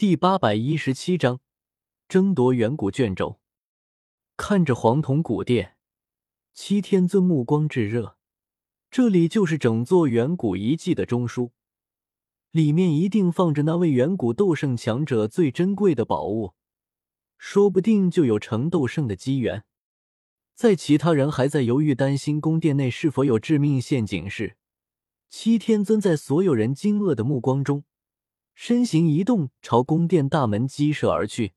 [0.00, 1.40] 第八百一十七章
[2.08, 3.38] 争夺远古卷轴。
[4.34, 5.76] 看着黄铜古殿，
[6.54, 8.16] 七天尊目光炙热。
[8.90, 11.50] 这里就是整座远古遗迹的中枢，
[12.50, 16.54] 里面一定放着那位远古斗圣强者最珍贵的宝物，
[17.36, 19.64] 说不定就有成斗圣的机缘。
[20.54, 24.56] 在其他人还在犹豫、担心宫殿内是否有致命陷阱时，
[25.28, 27.84] 七天尊在所有人惊愕的目光中，
[28.62, 31.54] 身形一动，朝宫殿大门激射而去。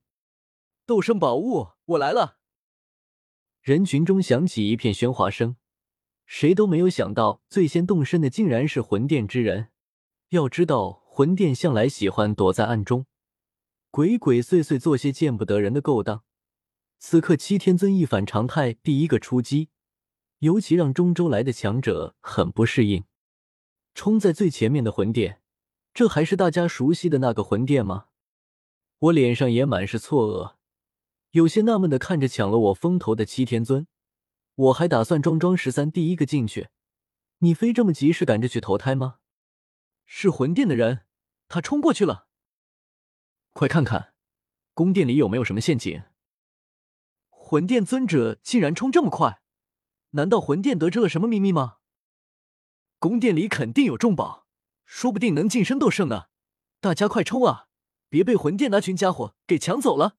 [0.85, 2.37] 斗圣宝物，我来了！
[3.61, 5.57] 人群中响起一片喧哗声。
[6.25, 9.67] 谁都没有想到，最先动身的竟然是魂殿之人。
[10.29, 13.05] 要知道，魂殿向来喜欢躲在暗中，
[13.91, 16.23] 鬼鬼祟祟做些见不得人的勾当。
[16.99, 19.67] 此刻，七天尊一反常态，第一个出击，
[20.39, 23.03] 尤其让中州来的强者很不适应。
[23.93, 25.41] 冲在最前面的魂殿，
[25.93, 28.07] 这还是大家熟悉的那个魂殿吗？
[28.97, 30.55] 我脸上也满是错愕，
[31.31, 33.85] 有些纳闷的看着抢了我风头的七天尊。
[34.55, 36.69] 我还打算装装十三第一个进去，
[37.39, 39.17] 你非这么急是赶着去投胎吗？
[40.05, 41.05] 是魂殿的人，
[41.47, 42.27] 他冲过去了。
[43.51, 44.13] 快看看，
[44.73, 46.03] 宫殿里有没有什么陷阱？
[47.29, 49.41] 魂殿尊者竟然冲这么快，
[50.11, 51.77] 难道魂殿得知了什么秘密吗？
[52.99, 54.42] 宫殿里肯定有重宝，
[54.95, 56.25] 说不定能晋升斗圣呢！
[56.79, 57.65] 大家快冲啊，
[58.09, 60.17] 别被魂殿那群家伙给抢走了！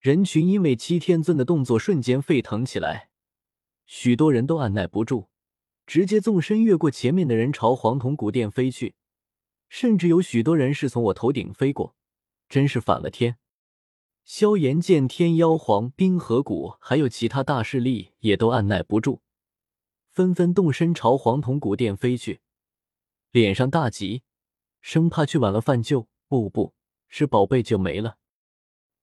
[0.00, 3.10] 人群因为七天尊的动作瞬间沸腾起来。
[3.86, 5.28] 许多人都按耐不住，
[5.86, 8.96] 直接纵身越过前面的人，朝黄铜古殿飞去。
[9.68, 11.94] 甚至有许多人是从我头顶飞过，
[12.48, 13.38] 真是反了天！
[14.24, 19.20] 萧炎见天妖皇、冰河谷还有其他大势力也都按耐不住，
[20.10, 22.40] 纷纷动身朝黄铜古殿飞去，
[23.32, 24.22] 脸上大急，
[24.80, 26.08] 生怕去晚了饭就。
[26.28, 26.74] 不不，
[27.08, 28.16] 是宝贝就没了。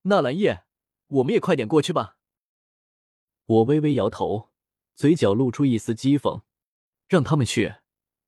[0.02, 0.64] 纳兰叶，
[1.06, 2.16] 我们也快点过去吧。
[3.46, 4.50] 我微微摇头。
[4.96, 6.42] 嘴角露出一丝讥讽，
[7.08, 7.76] 让他们去，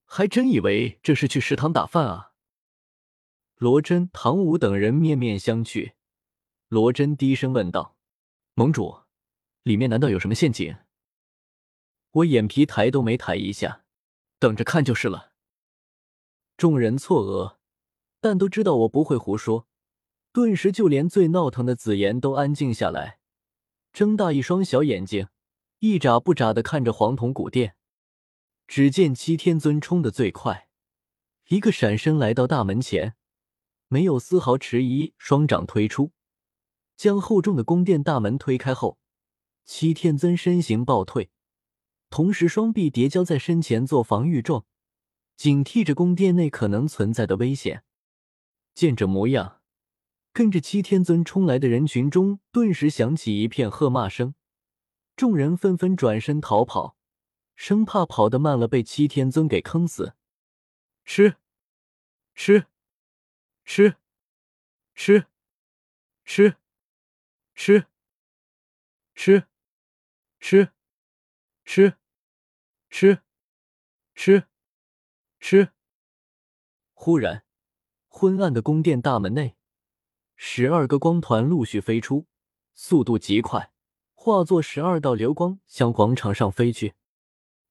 [0.07, 2.33] 还真以为这是去食堂打饭啊？
[3.57, 5.93] 罗真、唐舞等人面面相觑。
[6.69, 7.97] 罗真低声问道
[8.55, 9.03] ：“盟主，
[9.65, 10.77] 里面难道有什么陷阱？”
[12.13, 13.85] 我眼皮抬都没抬一下，
[14.39, 15.32] 等着看就是了。
[16.57, 17.57] 众人错愕，
[18.21, 19.67] 但都知道我不会胡说。
[20.33, 23.19] 顿时，就连最闹腾的紫妍都安静下来，
[23.93, 25.29] 睁大一双小眼睛。
[25.81, 27.75] 一眨不眨的看着黄铜古殿，
[28.69, 30.69] 只见七天尊冲得最快，
[31.49, 33.17] 一个闪身来到大门前，
[33.89, 36.13] 没有丝毫迟疑，双掌推出，
[36.97, 38.97] 将厚重的宫殿大门推开后，
[39.65, 41.31] 七天尊身形暴退，
[42.09, 44.65] 同时双臂叠交在身前做防御状，
[45.43, 47.83] 警惕着宫殿内可能存在的危险。
[48.75, 49.61] 见这模样，
[50.33, 54.37] 跟着七天尊冲来的人群中顿时响起一片喝骂声。
[55.17, 56.97] 众人纷纷转身逃跑，
[57.57, 60.15] 生怕跑得慢了被七天尊给坑死。
[61.05, 61.35] 吃，
[62.37, 62.67] 吃，
[63.65, 63.97] 吃，
[64.95, 65.27] 吃，
[66.25, 66.57] 吃，
[67.57, 67.87] 吃，
[69.17, 69.49] 吃，
[70.39, 70.69] 吃，
[71.65, 71.97] 吃，
[72.89, 73.19] 吃，
[74.15, 74.47] 吃，
[75.43, 75.73] 吃。
[76.95, 77.45] 忽然，
[78.07, 79.57] 昏暗的宫殿大门内，
[80.37, 82.29] 十二个光团陆续飞出，
[82.75, 83.73] 速度极快。
[84.15, 86.95] 化作十二道流光向广场上飞去，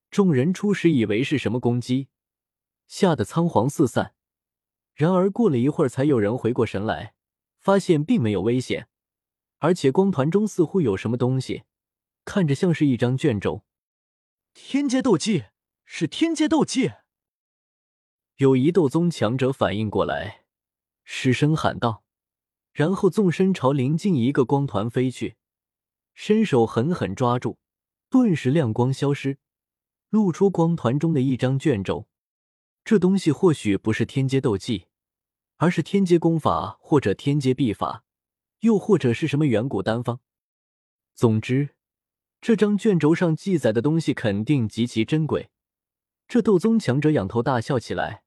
[0.10, 2.10] 众人初时以为是什么攻击，
[2.90, 4.16] 吓得仓皇四散。
[4.94, 7.16] 然而过了一会儿，才有人回过神来，
[7.58, 8.90] 发现并没有危险，
[9.60, 11.64] 而且光团中似乎有什么东西，
[12.26, 13.64] 看着像是一张卷轴。
[14.54, 15.46] 天阶斗技
[15.86, 16.92] 是天阶斗技！
[18.42, 20.46] 有一斗宗强者反应过来，
[21.04, 22.04] 失声喊道，
[22.74, 25.36] 然后纵身朝临近一个光团飞去。
[26.16, 27.60] 伸手狠狠抓住，
[28.10, 29.38] 顿时亮光消失，
[30.10, 32.08] 露出光团中的一张卷轴。
[32.84, 34.88] 这东西或许不是天阶斗技，
[35.58, 38.04] 而是天阶功法或者天阶秘法，
[38.62, 40.20] 又或者是什么远古丹方。
[41.14, 41.76] 总之，
[42.42, 45.52] 这张卷轴上记载的东西肯定极其珍贵。
[46.28, 48.24] 这斗宗强者仰头大笑起来。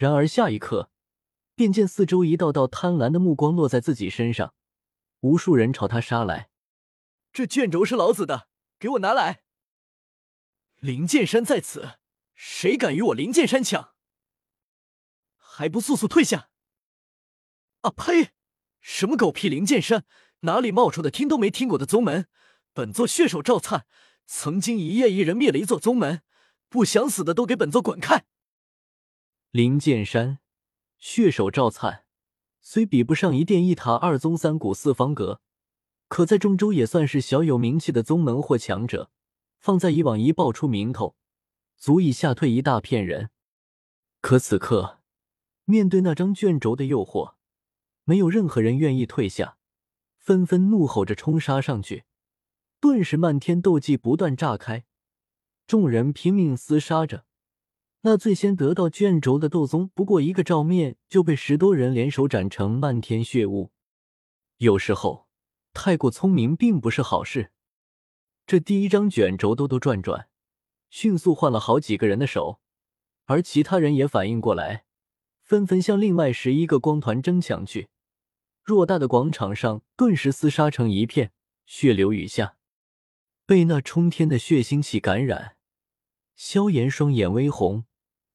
[0.00, 0.90] 然而下一刻，
[1.54, 4.54] 便见四周一道道贪婪的目光落在自己身上，
[5.20, 6.48] 无数人朝他杀来。
[7.34, 8.48] 这卷轴是老子的，
[8.78, 9.42] 给我拿来！
[10.76, 11.98] 林剑山在此，
[12.34, 13.92] 谁敢与我林剑山抢？
[15.36, 16.48] 还不速速退下！
[17.82, 18.30] 啊呸！
[18.80, 20.06] 什么狗屁林剑山，
[20.40, 22.26] 哪里冒出的听都没听过的宗门？
[22.72, 23.84] 本座血手赵灿，
[24.24, 26.22] 曾经一夜一人灭了一座宗门，
[26.70, 28.24] 不想死的都给本座滚开！
[29.52, 30.38] 林剑山，
[31.00, 32.04] 血手赵灿，
[32.60, 35.40] 虽比不上一殿一塔二宗三谷四方阁，
[36.06, 39.10] 可在中州也算是小有名气的宗门或强者。
[39.58, 41.16] 放在以往，一爆出名头，
[41.76, 43.30] 足以吓退一大片人。
[44.20, 45.00] 可此刻，
[45.64, 47.34] 面对那张卷轴的诱惑，
[48.04, 49.58] 没有任何人愿意退下，
[50.16, 52.04] 纷纷怒吼着冲杀上去。
[52.78, 54.84] 顿时，漫天斗技不断炸开，
[55.66, 57.26] 众人拼命厮杀着。
[58.02, 63.72] 那最先得到卷轴的斗宗，不过一个照面就被十多人联手斩成漫天血雾。
[64.56, 65.28] 有时候，
[65.74, 67.52] 太过聪明并不是好事。
[68.46, 70.28] 这第一张卷轴兜兜转转，
[70.88, 72.60] 迅速换了好几个人的手，
[73.26, 74.86] 而其他人也反应过来，
[75.42, 77.88] 纷纷向另外十一个光团争抢去。
[78.64, 81.32] 偌大的广场上顿时厮杀成一片，
[81.66, 82.56] 血流雨下。
[83.44, 85.56] 被那冲天的血腥气感染，
[86.34, 87.84] 萧炎双眼微红。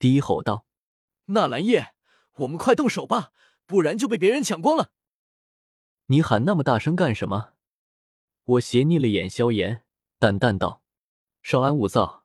[0.05, 0.67] 低吼道
[1.33, 1.95] ：“纳兰叶，
[2.35, 3.31] 我们快动手吧，
[3.65, 4.91] 不然就被别人抢光了。”
[6.05, 7.53] 你喊那么大声干什么？
[8.43, 9.83] 我斜睨了眼萧炎，
[10.19, 10.83] 淡淡道
[11.41, 12.23] ：“稍安勿躁，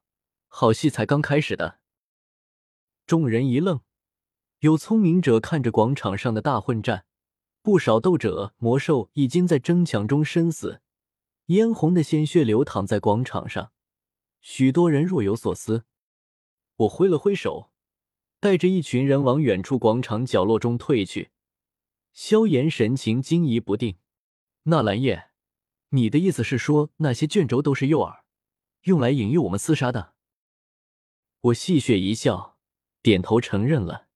[0.48, 1.80] 好戏才刚开始的。”
[3.08, 3.80] 众人一愣，
[4.58, 7.06] 有聪明者看着广场上的大混战，
[7.62, 10.82] 不少斗者、魔兽已经在争抢中身死，
[11.46, 13.72] 嫣红的鲜血流淌在广场上，
[14.42, 15.86] 许多人若有所思。
[16.76, 17.69] 我挥了挥手，
[18.40, 21.30] 带着一群人往远处广场角落中退去。
[22.14, 23.98] 萧炎神情惊疑不定
[24.64, 25.30] ：“纳兰叶，
[25.90, 28.22] 你的意思是说那些卷轴都是诱饵，
[28.84, 30.14] 用来引诱我们厮杀的？”
[31.42, 32.56] 我戏谑一笑，
[33.02, 34.08] 点头承认了。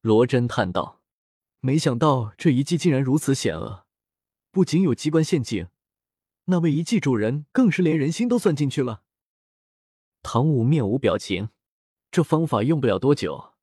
[0.00, 1.00] 罗真叹道
[1.60, 3.86] ：“没想到这一计竟然如此险恶，
[4.50, 5.68] 不仅有机关陷阱，
[6.46, 9.02] 那位遗迹主人更是连人心都算进去了。”
[10.22, 11.50] 唐舞面无表情。
[12.14, 13.54] 这方法用不了多久，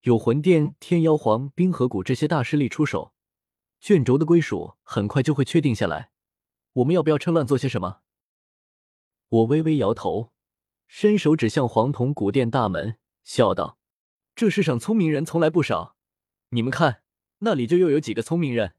[0.00, 3.12] 有魂殿、天妖皇、冰河谷这些大势力出手，
[3.80, 6.10] 卷轴的归属很快就会确定下来。
[6.72, 8.00] 我们要不要趁乱做些什么？
[9.28, 10.32] 我微微摇头，
[10.86, 13.78] 伸手指向黄铜古殿大门，笑道
[14.34, 15.94] ：“这世上聪明人从来不少，
[16.48, 17.02] 你们看，
[17.40, 18.72] 那里就又有几个聪明人。”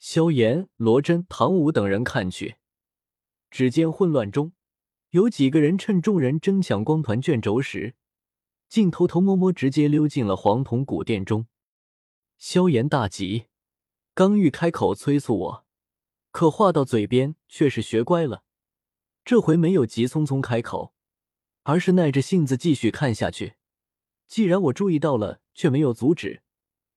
[0.00, 2.56] 萧炎、罗真、唐舞等人看去，
[3.52, 4.50] 只见混乱中
[5.10, 7.94] 有几个人趁众人争抢光团卷轴时。
[8.70, 11.48] 竟偷偷摸摸直接溜进了黄铜古殿中，
[12.38, 13.46] 萧炎大急，
[14.14, 15.66] 刚欲开口催促我，
[16.30, 18.44] 可话到嘴边却是学乖了，
[19.24, 20.94] 这回没有急匆匆开口，
[21.64, 23.54] 而是耐着性子继续看下去。
[24.28, 26.44] 既然我注意到了，却没有阻止，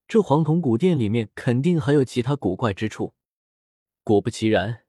[0.08, 3.16] 这黄铜古殿里面肯定还有其他古怪之处。
[4.04, 4.84] 果不其然，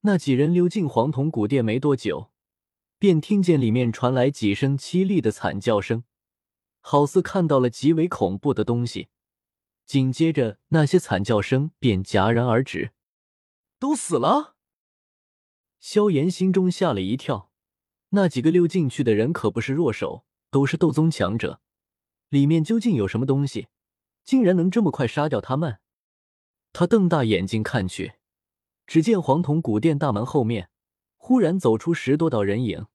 [0.00, 2.32] 那几人溜进黄铜古殿没多久，
[2.98, 6.02] 便听见里面传来几声凄厉的惨叫声。
[6.88, 9.08] 好似看到了极为恐怖的东西，
[9.84, 12.92] 紧接着那些惨叫声便戛然而止。
[13.80, 14.54] 都死了！
[15.80, 17.50] 萧炎心中吓了一跳，
[18.10, 21.60] 那几个溜进去的人可不是弱手，都是斗宗强者。
[22.28, 23.66] 里面究竟有什么东西，
[24.22, 25.80] 竟然能这么快杀掉他们？
[26.72, 28.12] 他瞪大眼睛看去，
[28.86, 30.70] 只见黄铜古殿大门后面
[31.16, 32.86] 忽然走出十多道人影。